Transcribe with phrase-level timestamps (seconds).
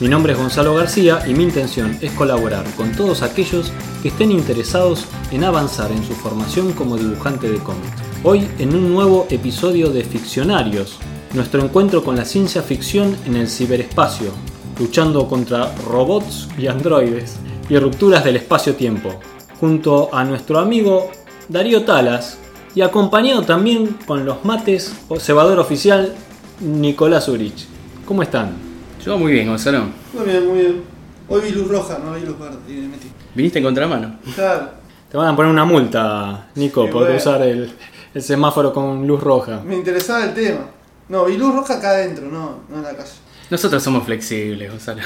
[0.00, 4.30] Mi nombre es Gonzalo García y mi intención es colaborar con todos aquellos que estén
[4.30, 8.00] interesados en avanzar en su formación como dibujante de cómics.
[8.22, 11.00] Hoy en un nuevo episodio de Ficcionarios,
[11.34, 14.30] nuestro encuentro con la ciencia ficción en el ciberespacio,
[14.78, 17.34] luchando contra robots y androides
[17.68, 19.18] y rupturas del espacio-tiempo,
[19.58, 21.10] junto a nuestro amigo
[21.48, 22.38] Darío Talas
[22.72, 26.14] y acompañado también con los mates cebador oficial
[26.60, 27.66] Nicolás Urich.
[28.06, 28.67] ¿Cómo están?
[29.04, 29.84] Yo muy bien, Gonzalo.
[30.12, 30.82] Muy bien, muy bien.
[31.28, 32.56] Hoy vi luz roja, no vi luz verde.
[32.68, 33.08] y me metí.
[33.34, 34.16] ¿Viniste en contramano?
[34.34, 34.70] Claro,
[35.10, 37.16] Te van a poner una multa, Nico, Sí, por bueno.
[37.16, 37.70] usar el,
[38.14, 39.60] el semáforo con luz roja.
[39.64, 40.60] me interesaba el tema.
[41.08, 43.10] No, vi luz roja acá adentro, no, no en la calle.
[43.50, 45.00] Nosotros somos flexibles, Gonzalo.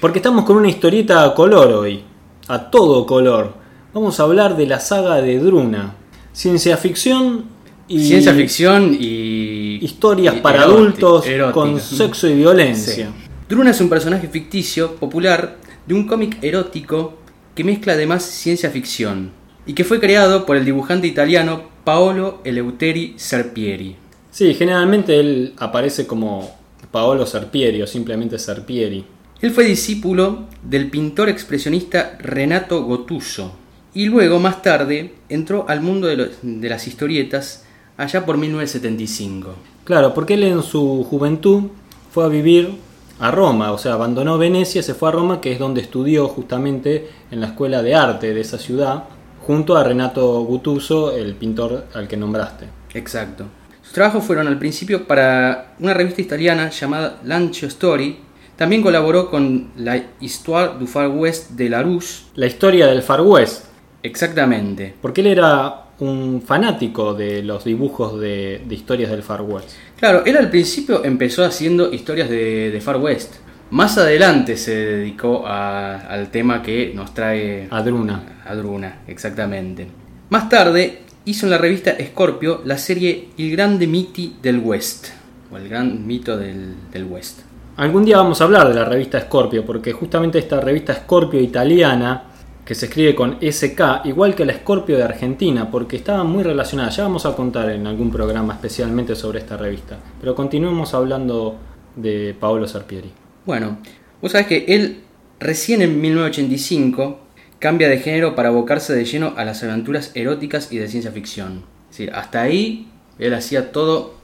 [0.00, 2.02] Porque estamos con una historieta a color hoy,
[2.48, 3.54] a todo color.
[3.94, 5.94] Vamos a hablar de la saga de Druna.
[6.32, 7.44] Ciencia ficción
[7.88, 9.59] y Ciencia ficción y.
[9.80, 11.52] historias y para adultos erótica.
[11.52, 13.06] con sexo y violencia.
[13.06, 13.12] Sí.
[13.48, 17.18] Druna es un personaje ficticio, popular, de un cómic erótico
[17.54, 19.30] que mezcla además ciencia ficción
[19.66, 23.96] y que fue creado por el dibujante italiano Paolo Eleuteri Serpieri.
[24.30, 26.56] Sí, generalmente él aparece como
[26.92, 29.04] Paolo Serpieri o simplemente Serpieri.
[29.40, 33.56] Él fue discípulo del pintor expresionista Renato Gottuso
[33.92, 37.64] y luego, más tarde, entró al mundo de, los- de las historietas
[38.00, 39.54] allá por 1975.
[39.84, 41.64] Claro, porque él en su juventud
[42.10, 42.78] fue a vivir
[43.18, 47.10] a Roma, o sea, abandonó Venecia, se fue a Roma, que es donde estudió justamente
[47.30, 49.04] en la escuela de arte de esa ciudad,
[49.46, 52.66] junto a Renato Guttuso, el pintor al que nombraste.
[52.94, 53.44] Exacto.
[53.82, 58.18] Sus trabajos fueron al principio para una revista italiana llamada Lancio Story.
[58.56, 62.24] También colaboró con la Histoire du Far West de Larousse.
[62.36, 63.64] La historia del Far West,
[64.02, 64.94] Exactamente.
[65.02, 69.70] porque él era un fanático de los dibujos de, de historias del Far West.
[69.98, 73.34] Claro, él al principio empezó haciendo historias de, de Far West.
[73.70, 78.40] Más adelante se dedicó a- al tema que nos trae A Druna.
[78.44, 79.86] a Druna, exactamente.
[80.30, 85.08] Más tarde hizo en la revista Scorpio la serie Il Grande Miti del West,
[85.52, 87.40] o el gran mito del, del West.
[87.76, 92.24] Algún día vamos a hablar de la revista Scorpio, porque justamente esta revista Scorpio italiana,
[92.70, 96.96] que se escribe con SK, igual que la Scorpio de Argentina, porque estaban muy relacionadas.
[96.96, 99.98] Ya vamos a contar en algún programa especialmente sobre esta revista.
[100.20, 101.56] Pero continuemos hablando
[101.96, 103.10] de Paolo Serpieri.
[103.44, 103.78] Bueno,
[104.22, 105.00] vos sabés que él
[105.40, 107.18] recién en 1985
[107.58, 111.64] cambia de género para abocarse de lleno a las aventuras eróticas y de ciencia ficción.
[111.90, 112.88] Es decir, hasta ahí
[113.18, 114.14] él hacía todo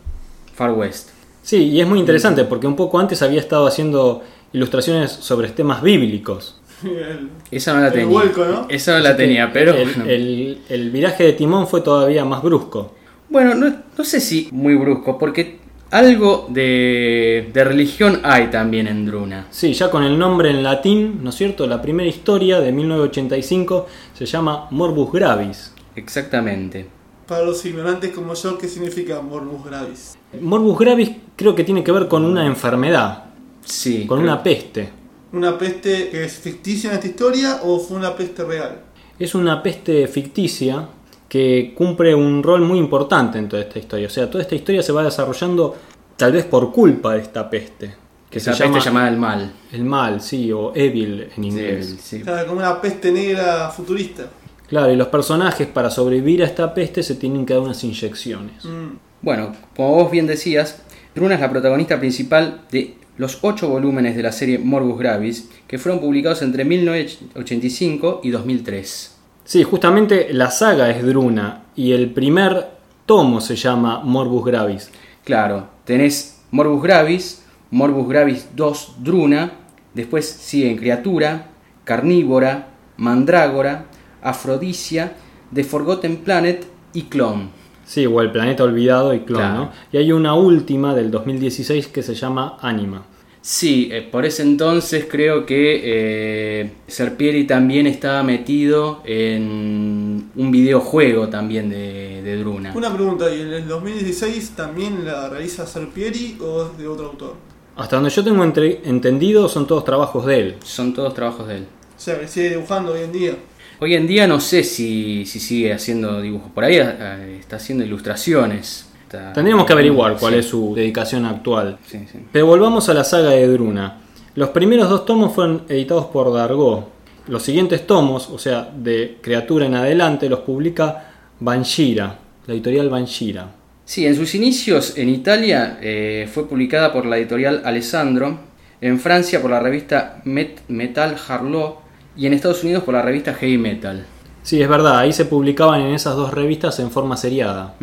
[0.55, 1.09] Far West.
[1.43, 5.83] Sí, y es muy interesante porque un poco antes había estado haciendo ilustraciones sobre temas
[5.83, 6.61] bíblicos.
[6.85, 8.07] El- Esa no la El tenía.
[8.09, 8.67] vuelco, ¿no?
[8.69, 9.75] Esa no la tenía, pero...
[9.75, 10.05] el, bueno.
[10.11, 12.95] el- el viraje de timón fue todavía más brusco.
[13.29, 15.59] Bueno, no, no sé si muy brusco, porque
[15.91, 19.47] algo de, de religión hay también en Druna.
[19.51, 21.67] Sí, ya con el nombre en latín, ¿no es cierto?
[21.67, 25.73] La primera historia de 1985 se llama Morbus Gravis.
[25.95, 26.87] Exactamente.
[27.27, 30.17] Para los ignorantes como yo, ¿qué significa morbus gravis?
[30.41, 33.25] Morbus Gravis creo que tiene que ver con una enfermedad,
[33.65, 34.07] Sí.
[34.07, 34.89] con creo- una peste.
[35.37, 38.81] ¿Una peste que es ficticia en esta historia o fue una peste real?
[39.19, 40.89] Es una peste ficticia
[41.29, 44.07] que cumple un rol muy importante en toda esta historia.
[44.07, 45.77] O sea, toda esta historia se va desarrollando
[46.17, 47.95] tal vez por culpa de esta peste.
[48.31, 49.53] Que Esa se peste llama llamada el mal.
[49.73, 51.99] el mal, sí, o evil en inglés.
[52.01, 54.31] Sí, como una peste negra futurista.
[54.67, 58.65] Claro, y los personajes para sobrevivir a esta peste se tienen que dar unas inyecciones.
[58.65, 58.97] Mm.
[59.21, 60.81] Bueno, como vos bien decías,
[61.15, 65.79] Druna es la protagonista principal de los ocho volúmenes de la serie Morbus Gravis, que
[65.79, 69.17] fueron publicados entre 1985 y 2003.
[69.45, 72.67] Sí, justamente la saga es Druna y el primer
[73.07, 74.91] tomo se llama Morbus Gravis.
[75.25, 79.53] Claro, tenés Morbus Gravis, Morbus Gravis 2 Druna,
[79.95, 81.49] después siguen Criatura,
[81.85, 83.87] Carnívora, Mandrágora,
[84.23, 85.15] Afrodisia,
[85.55, 87.51] The Forgotten Planet y Clone.
[87.87, 89.55] Sí, o El Planeta Olvidado y Clon, Claro.
[89.57, 89.71] ¿no?
[89.93, 93.07] Y hay una última del 2016 que se llama Anima.
[93.41, 101.29] Sí, eh, por ese entonces creo que eh, Serpieri también estaba metido en un videojuego
[101.29, 102.73] también de, de Druna.
[102.75, 107.35] Una pregunta, ¿y en el 2016 también la realiza Serpieri o es de otro autor?
[107.77, 110.55] Hasta donde yo tengo entre- entendido son todos trabajos de él.
[110.65, 111.67] Son todos trabajos de él.
[111.97, 113.35] O sea, que sigue dibujando hoy en día.
[113.79, 116.51] Hoy en día no sé si, si sigue haciendo dibujos.
[116.53, 118.87] Por ahí eh, está haciendo ilustraciones.
[119.03, 121.79] Está- Tendríamos que averiguar cuál Sí, es su dedicación actual.
[121.87, 122.19] Sí, sí.
[122.33, 123.99] Pero volvamos a la saga de Druna.
[124.35, 126.91] Los primeros dos tomos fueron editados por Dargo.
[127.29, 133.51] Los siguientes tomos, o sea, de Criatura en adelante, los publica Banshira, la editorial Banshira.
[133.85, 138.39] Sí, en sus inicios en Italia eh, fue publicada por la editorial Alessandro,
[138.81, 141.79] en Francia por la revista Met- Metal Harlow
[142.17, 144.05] y en Estados Unidos por la revista Heavy Metal.
[144.43, 147.75] Sí, es verdad, ahí se publicaban en esas dos revistas en forma seriada.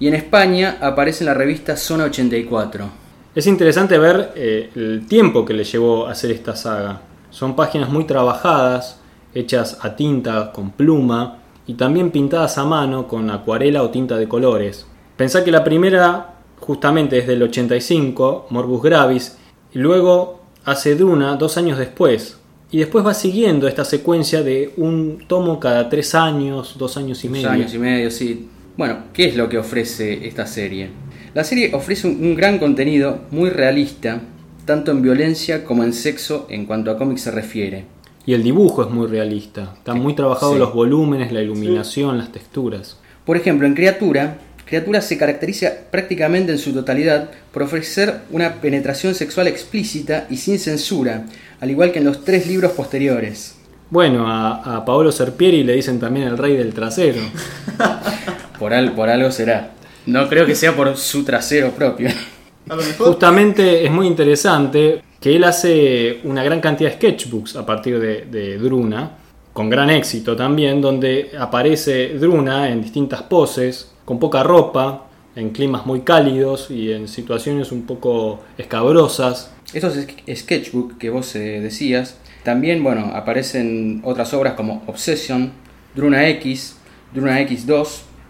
[0.00, 2.84] Y en España aparece en la revista Zona 84.
[3.34, 7.00] Es interesante ver eh, el tiempo que le llevó a hacer esta saga.
[7.30, 9.00] Son páginas muy trabajadas,
[9.34, 14.28] hechas a tinta, con pluma, y también pintadas a mano con acuarela o tinta de
[14.28, 14.86] colores.
[15.16, 19.38] Pensá que la primera justamente es del 85, Morbus Gravis,
[19.72, 22.38] y luego hace Druna dos años después.
[22.74, 27.28] Y después va siguiendo esta secuencia de un tomo cada tres años, dos años y
[27.28, 27.48] Dos medio.
[27.50, 28.48] años y medio, sí.
[28.76, 30.88] Bueno, ¿qué es lo que ofrece esta serie?
[31.34, 34.22] La serie ofrece un, un gran contenido muy realista,
[34.64, 37.84] tanto en violencia como en sexo en cuanto a cómics se refiere.
[38.26, 39.74] Y el dibujo es muy realista.
[39.76, 40.58] Están muy trabajados Sí.
[40.58, 42.98] los volúmenes, la iluminación, las texturas.
[43.24, 49.14] Por ejemplo, en Criatura, Criatura se caracteriza prácticamente en su totalidad por ofrecer una penetración
[49.14, 51.24] sexual explícita y sin censura,
[51.60, 53.56] al igual que en los tres libros posteriores.
[53.90, 57.20] Bueno, a, a Paolo Serpieri le dicen también el rey del trasero.
[58.58, 59.72] Por, al- por algo será.
[60.06, 62.08] No creo que sea por su trasero propio.
[62.98, 68.26] Justamente es muy interesante que él hace una gran cantidad de sketchbooks a partir de,
[68.26, 69.18] de Druna,
[69.52, 75.06] con gran éxito también, donde aparece Druna en distintas poses, con poca ropa,
[75.36, 79.50] en climas muy cálidos y en situaciones un poco escabrosas.
[79.72, 85.52] Estos sk- sketchbook que vos eh, decías, también bueno, aparecen otras obras como Obsession,
[85.94, 86.76] Druna X,
[87.12, 87.88] Druna X2,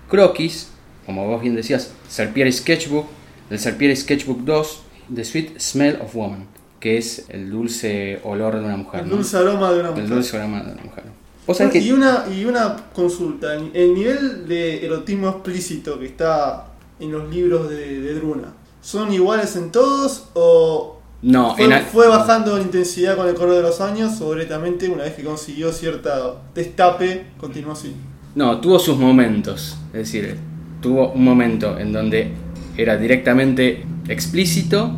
[0.09, 0.71] Croquis,
[1.07, 3.07] como vos bien decías, Serpieri Sketchbook,
[3.51, 4.81] el Serpieri Sketchbook 2,
[5.15, 6.47] The Sweet Smell of Woman,
[6.81, 9.01] que es el dulce olor de una mujer.
[9.01, 9.17] El ¿no?
[9.17, 10.09] dulce aroma de una El mujer.
[10.09, 11.05] dulce aroma de una mujer.
[11.47, 16.67] Vos sabés y, una, y una consulta, el nivel de erotismo explícito que está
[17.01, 21.85] en los libros de, de Druna, ¿son iguales en todos o no, fue, en al-
[21.85, 25.25] fue bajando en intensidad con el correr de los años o directamente una vez que
[25.25, 27.95] consiguió cierta destape, continuó así?
[28.35, 29.77] No, tuvo sus momentos.
[29.93, 30.37] Es decir,
[30.81, 32.33] tuvo un momento en donde
[32.77, 34.91] era directamente explícito,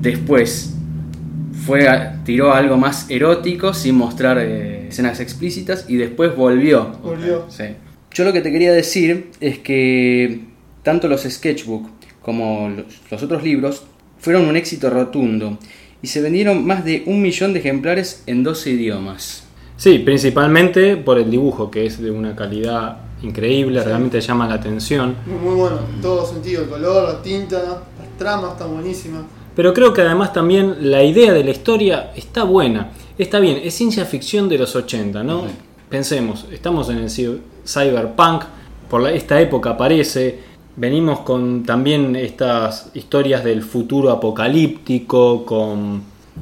[0.00, 0.73] después
[1.64, 6.92] fue a- tiró algo más erótico sin mostrar eh, escenas explícitas y después volvió.
[7.02, 7.44] Volvió.
[7.48, 7.64] Sí.
[8.12, 10.44] Yo lo que te quería decir es que
[10.82, 11.88] tanto los sketchbook
[12.22, 13.84] como los, los otros libros
[14.18, 15.58] fueron un éxito rotundo
[16.00, 19.44] y se vendieron más de un millón de ejemplares en 12 idiomas.
[19.76, 25.16] Sí, principalmente por el dibujo, que es de una calidad increíble, realmente llama la atención.
[25.26, 29.22] Muy, muy bueno, en todo sentido, el color, la tinta, las tramas están buenísimas.
[29.56, 32.90] Pero creo que además también la idea de la historia está buena.
[33.18, 35.42] Está bien, es ciencia ficción de los 80, ¿no?
[35.88, 38.42] Pensemos, estamos en el cy- cyberpunk,
[38.90, 40.40] por la- esta época aparece,
[40.76, 45.68] venimos con también estas historias del futuro apocalíptico, con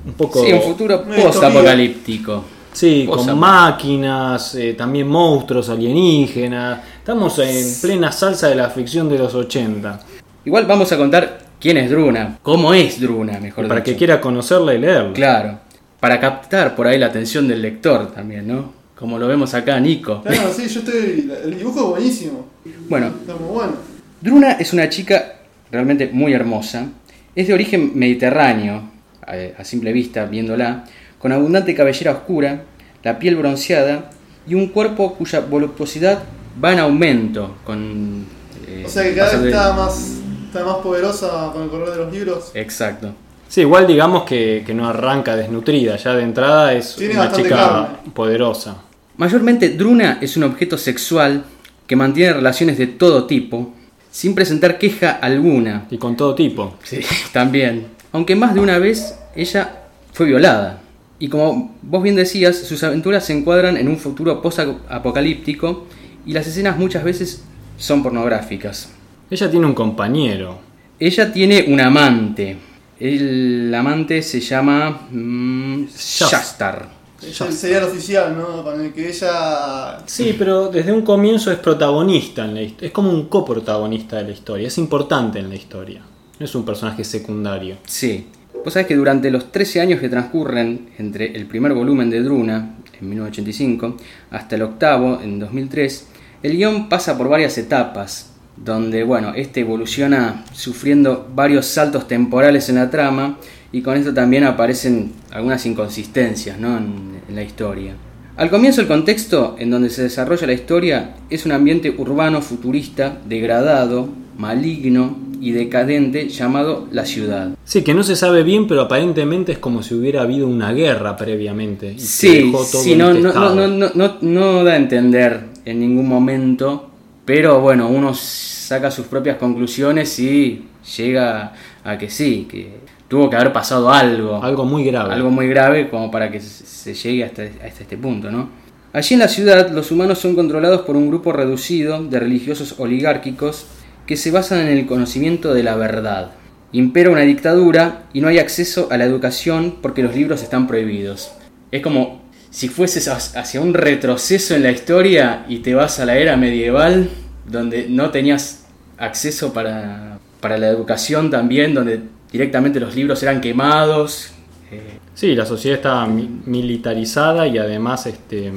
[0.06, 0.42] un poco...
[0.42, 2.44] Sí, un futuro post-apocalíptico.
[2.72, 6.80] Sí, Post- con máquinas, eh, también monstruos alienígenas.
[6.98, 10.00] Estamos en plena salsa de la ficción de los 80.
[10.46, 13.92] Igual vamos a contar quién es Druna, cómo es Druna, mejor Para dicho.
[13.92, 15.12] que quiera conocerla y leerla.
[15.14, 15.58] Claro,
[16.00, 18.72] para captar por ahí la atención del lector también, ¿no?
[18.96, 20.22] Como lo vemos acá, Nico.
[20.22, 21.30] Claro, sí, yo estoy.
[21.44, 22.46] El dibujo es buenísimo.
[22.88, 23.72] Bueno, Está muy bueno.
[24.20, 25.34] Druna es una chica
[25.70, 26.86] realmente muy hermosa.
[27.34, 28.82] Es de origen mediterráneo,
[29.26, 30.84] a, a simple vista viéndola,
[31.18, 32.62] con abundante cabellera oscura,
[33.04, 34.10] la piel bronceada
[34.46, 36.22] y un cuerpo cuya voluptuosidad
[36.62, 38.24] va en aumento con...
[38.68, 40.12] eh, O sea que cada paso vez está más,
[40.52, 42.50] está más poderosa con el correr de los libros.
[42.54, 43.14] Exacto.
[43.48, 47.48] Sí, igual digamos que, que no arranca desnutrida, ya de entrada es Tiene una chica
[47.48, 47.88] carne.
[48.14, 48.76] poderosa.
[49.16, 51.44] Mayormente Druna es un objeto sexual
[51.86, 53.72] que mantiene relaciones de todo tipo,
[54.10, 55.86] sin presentar queja alguna.
[55.90, 56.74] Y con todo tipo.
[56.82, 57.00] Sí,
[57.32, 57.86] también.
[58.12, 60.80] Aunque más de una vez ella fue violada.
[61.18, 65.86] Y como vos bien decías, sus aventuras se encuadran en un futuro post-apocalíptico
[66.26, 67.42] y las escenas muchas veces
[67.78, 68.90] son pornográficas.
[69.32, 70.58] Ella tiene un compañero.
[71.00, 72.54] Ella tiene un amante.
[73.00, 76.88] El amante se llama mm, Shas- Shastar.
[77.26, 78.62] Es el serial oficial, ¿no?
[78.62, 80.00] Con el que ella.
[80.04, 82.86] Sí, pero desde un comienzo es protagonista en la historia.
[82.88, 84.68] Es como un coprotagonista de la historia.
[84.68, 86.02] Es importante en la historia.
[86.38, 87.76] No es un personaje secundario.
[87.86, 88.26] Sí.
[88.62, 92.74] Vos sabés que durante los 13 años que transcurren entre el primer volumen de Druna,
[93.00, 93.96] en 1985,
[94.30, 96.08] hasta el octavo, en 2003,
[96.42, 102.76] el guion pasa por varias etapas, donde bueno, este evoluciona sufriendo varios saltos temporales en
[102.76, 103.38] la trama
[103.72, 106.76] y con esto también aparecen algunas inconsistencias ¿no?
[106.76, 107.94] en, en la historia.
[108.36, 113.18] Al comienzo el contexto en donde se desarrolla la historia es un ambiente urbano futurista,
[113.26, 117.50] degradado, maligno y decadente llamado la ciudad.
[117.64, 121.16] Sí, que no se sabe bien, pero aparentemente es como si hubiera habido una guerra
[121.16, 121.94] previamente.
[121.94, 126.08] y Sí, dejó todo sí, este no, no, no, no da a entender en ningún
[126.08, 126.91] momento,
[127.24, 131.52] pero bueno, uno saca sus propias conclusiones y llega
[131.84, 135.12] a que sí, que tuvo que haber pasado algo, Algo muy grave.
[135.14, 138.48] algo muy grave como para que se llegue hasta, hasta este punto, ¿no?
[138.92, 143.66] Allí en la ciudad los humanos son controlados por un grupo reducido de religiosos oligárquicos
[144.06, 146.32] que se basan en el conocimiento de la verdad.
[146.72, 151.32] Impera una dictadura y no hay acceso a la educación porque los libros están prohibidos.
[151.70, 152.21] Es como
[152.52, 156.36] si fueses ha- hacia un retroceso en la historia y te vas a la era
[156.36, 157.08] medieval
[157.48, 158.66] donde no tenías
[158.98, 164.28] acceso para, para la educación también, donde directamente los libros eran quemados.
[164.70, 168.52] eh, Sí, la sociedad está mi- militarizada y además este,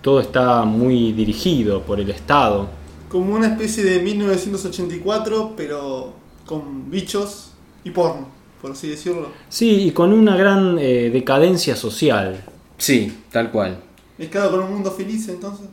[0.00, 2.68] todo está muy dirigido por el Estado.
[3.08, 6.12] Como una especie de 1984, pero
[6.46, 7.50] con bichos
[7.84, 8.28] y porno,
[8.60, 9.28] por así decirlo.
[9.48, 12.42] Sí, y con una gran eh, decadencia social.
[12.82, 13.78] Sí, tal cual.
[14.18, 15.66] Mezclado con un mundo feliz, entonces.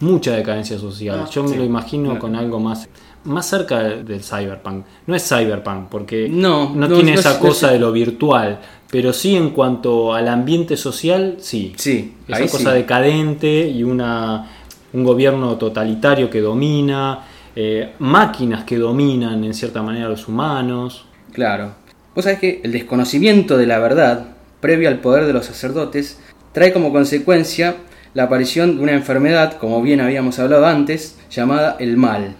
[0.00, 1.22] Mucha decadencia social.
[1.24, 1.56] Ah, Yo me sí.
[1.56, 2.20] lo imagino Claro.
[2.20, 2.88] con algo más
[3.24, 4.84] más cerca del cyberpunk.
[5.06, 7.92] No es cyberpunk porque No, no, tiene no esa es- no cosa es- de lo
[7.92, 11.74] virtual, pero sí en cuanto al ambiente social, sí.
[11.76, 12.76] Sí, Esa cosa sí.
[12.78, 14.46] decadente y una,
[14.94, 21.04] un gobierno totalitario que domina, eh, máquinas que dominan en cierta manera a los humanos.
[21.32, 21.72] Claro.
[22.14, 24.26] Vos sabés que el desconocimiento de la verdad,
[24.60, 26.18] previo al poder de los sacerdotes,
[26.52, 27.76] trae como consecuencia
[28.14, 32.34] la aparición de una enfermedad, como bien habíamos hablado antes, llamada el mal,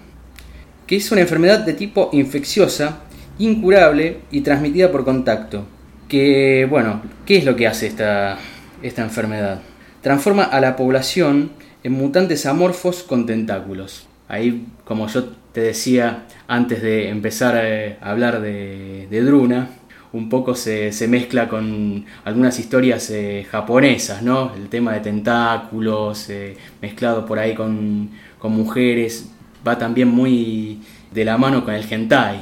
[0.87, 3.01] que es una enfermedad de tipo infecciosa,
[3.39, 5.67] incurable y transmitida por contacto.
[6.09, 8.39] Que, bueno, ¿qué es lo que hace esta,
[8.83, 9.61] esta enfermedad?
[10.01, 11.51] Transforma a la población
[11.85, 14.09] en mutantes amorfos con tentáculos.
[14.27, 19.69] Ahí, como yo te decía antes de empezar eh, a hablar de, de Druna,
[20.13, 24.53] un poco se, se mezcla con algunas historias eh, japonesas, ¿no?
[24.55, 29.29] El tema de tentáculos, eh, mezclado por ahí con, con mujeres,
[29.67, 30.81] va también muy
[31.13, 32.41] de la mano con el hentai.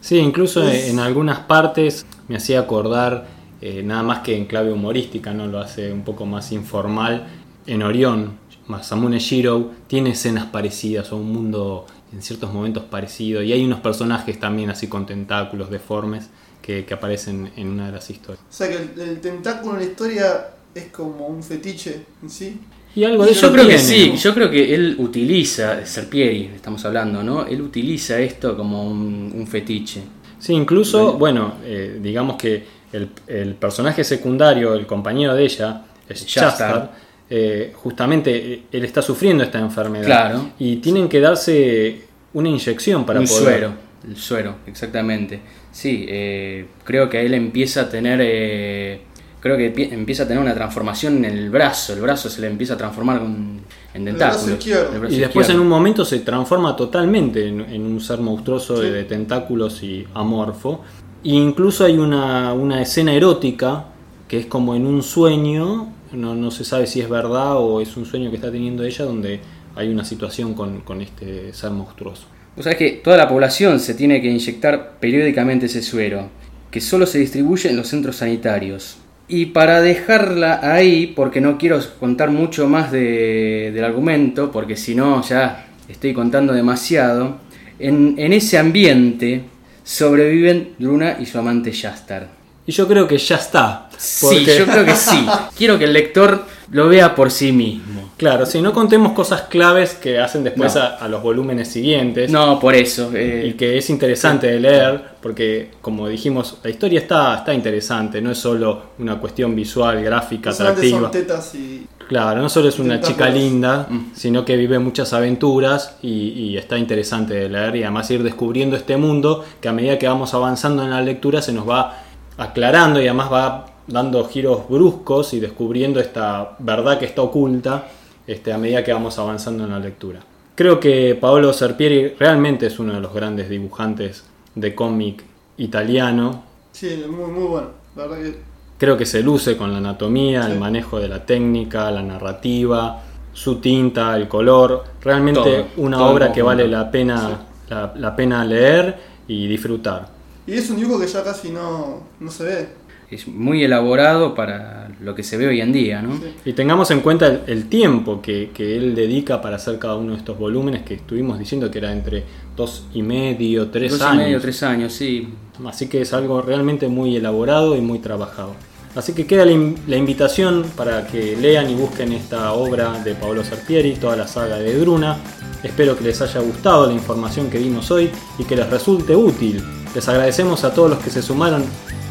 [0.00, 3.26] Sí, incluso Es- en algunas partes me hacía acordar,
[3.60, 7.26] eh, nada más que en clave humorística, no lo hace un poco más informal,
[7.66, 8.32] en Orión,
[8.66, 13.80] Masamune Shiro tiene escenas parecidas o un mundo en ciertos momentos parecido y hay unos
[13.80, 16.28] personajes también así con tentáculos deformes
[16.62, 18.42] que, que aparecen en una de las historias.
[18.48, 22.60] O sea que el, el tentáculo en la historia es como un fetiche en sí.
[22.94, 26.84] Y algo de Yo eso creo que sí, yo creo que él utiliza, Serpieri, estamos
[26.84, 27.46] hablando, ¿no?
[27.46, 30.02] Él utiliza esto como un, un fetiche.
[30.38, 36.24] Sí, incluso, bueno, eh, digamos que el, el personaje secundario, el compañero de ella, es
[36.24, 37.07] Shastar.
[37.30, 40.06] Eh, justamente eh, él está sufriendo esta enfermedad.
[40.06, 40.50] Claro.
[40.58, 43.42] Y tienen que darse una inyección para un poder.
[43.42, 43.72] suero,
[44.08, 45.40] el suero, exactamente.
[45.70, 49.00] Sí, eh, creo que él empieza a tener, eh,
[49.40, 52.46] creo que empie- empieza a tener una transformación en el brazo, el brazo se le
[52.46, 53.60] empieza a transformar en,
[53.94, 54.58] en El brazo tentáculos.
[54.66, 54.92] izquierdo.
[54.94, 58.76] El brazo Y después en un momento se transforma totalmente en, en un ser monstruoso
[58.78, 58.84] Sí.
[58.84, 60.82] de, de tentáculos y amorfo.
[61.22, 63.84] E incluso hay una, una escena erótica
[64.28, 67.96] que es como en un sueño, no, no se sabe si es verdad o es
[67.96, 69.40] un sueño que está teniendo ella, donde
[69.76, 72.26] hay una situación con, con este ser monstruoso.
[72.56, 76.28] Vos sabés que toda la población se tiene que inyectar periódicamente ese suero,
[76.70, 78.98] que solo se distribuye en los centros sanitarios.
[79.28, 84.94] Y para dejarla ahí, porque no quiero contar mucho más de- del argumento, porque si
[84.94, 87.36] no ya estoy contando demasiado,
[87.78, 89.44] en, en ese ambiente
[89.84, 92.37] sobreviven Druna y su amante Yastar.
[92.68, 93.88] Y yo creo que ya está.
[93.96, 95.26] Sí, yo creo que sí.
[95.56, 98.10] Quiero que el lector lo vea por sí mismo.
[98.18, 100.82] Claro, si no contemos cosas claves que hacen después No.
[100.82, 102.30] a, a los volúmenes siguientes.
[102.30, 103.10] No, por eso.
[103.14, 108.20] eh, y que es interesante de leer porque como dijimos la historia está, está interesante
[108.20, 111.86] no es solo una cuestión visual gráfica atractiva son tetas y.
[112.06, 114.12] claro no solo es una chica linda Mm.
[114.14, 118.76] sino que vive muchas aventuras y, y está interesante de leer y además ir descubriendo
[118.76, 122.04] este mundo que a medida que vamos avanzando en la lectura se nos va
[122.38, 127.86] aclarando y además va dando giros bruscos y descubriendo esta verdad que está oculta
[128.26, 130.20] este, a medida que vamos avanzando en la lectura.
[130.54, 135.24] Creo que Paolo Serpieri realmente es uno de los grandes dibujantes de cómic
[135.56, 136.42] italiano.
[136.72, 137.68] Sí, muy, muy bueno.
[137.96, 138.38] La verdad que
[138.78, 140.52] creo que se luce con la anatomía, Sí.
[140.52, 143.02] el manejo de la técnica, la narrativa,
[143.32, 144.84] su tinta, el color.
[145.00, 150.17] Realmente Todo, una todo obra que vale la pena, la, la pena leer y disfrutar.
[150.48, 152.68] Y es un dibujo que ya casi no, no se ve.
[153.10, 156.16] Es muy elaborado para lo que se ve hoy en día, ¿no?
[156.16, 156.24] Sí.
[156.46, 160.12] Y tengamos en cuenta el, el tiempo que, que él dedica para hacer cada uno
[160.12, 162.24] de estos volúmenes que estuvimos diciendo que era entre
[162.56, 164.14] dos y medio, tres Dos años.
[164.14, 165.28] y medio, tres años, sí.
[165.66, 168.54] Así que es algo realmente muy elaborado y muy trabajado.
[168.94, 173.14] Así que queda la, in- la invitación para que lean y busquen esta obra de
[173.14, 175.16] Paolo Serpieri, toda la saga de Druna.
[175.62, 179.62] Espero que les haya gustado la información que dimos hoy y que les resulte útil.
[179.94, 181.64] Les agradecemos a todos los que se sumaron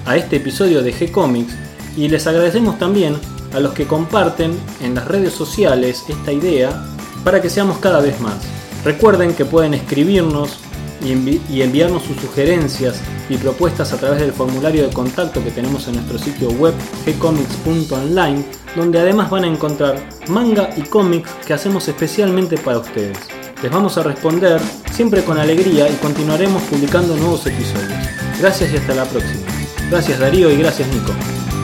[0.05, 1.53] a este episodio de G-Comics
[1.95, 3.15] y les agradecemos también
[3.53, 6.83] a los que comparten en las redes sociales esta idea
[7.23, 8.35] para que seamos cada vez más.
[8.83, 10.57] Recuerden que pueden escribirnos
[11.03, 12.95] y, envi- y enviarnos sus sugerencias
[13.29, 16.73] y propuestas a través del formulario de contacto que tenemos en nuestro sitio web
[17.05, 18.43] gcomics.online,
[18.75, 23.17] donde además van a encontrar manga y cómics que hacemos especialmente para ustedes.
[23.61, 24.61] Les vamos a responder
[24.91, 27.91] siempre con alegría y continuaremos publicando nuevos episodios.
[28.39, 29.41] Gracias y hasta la próxima.
[29.89, 31.11] Gracias Darío y gracias Nico.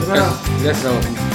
[0.08, 1.33] Gracias a vos.